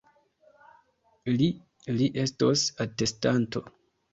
Li, 1.35 1.49
li 1.99 2.09
estos 2.25 2.67
atestanto! 2.87 3.67